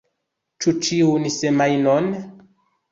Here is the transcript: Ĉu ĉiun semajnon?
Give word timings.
Ĉu 0.65 0.73
ĉiun 0.87 1.31
semajnon? 1.39 2.13